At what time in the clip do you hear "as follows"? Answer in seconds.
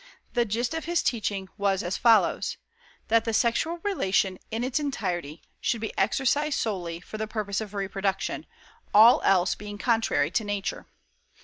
1.83-2.57